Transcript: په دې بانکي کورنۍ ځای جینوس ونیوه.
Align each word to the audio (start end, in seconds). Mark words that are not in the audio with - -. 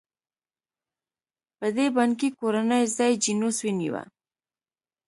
په 1.57 1.67
دې 1.75 1.87
بانکي 1.97 2.29
کورنۍ 2.39 2.83
ځای 2.97 3.13
جینوس 3.23 3.57
ونیوه. 3.65 4.03